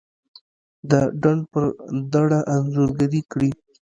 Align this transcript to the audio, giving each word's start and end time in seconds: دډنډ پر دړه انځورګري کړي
دډنډ 0.89 1.41
پر 1.51 1.63
دړه 2.13 2.39
انځورګري 2.53 3.21
کړي 3.31 3.49